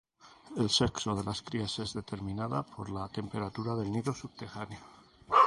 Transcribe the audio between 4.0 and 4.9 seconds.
subterráneo.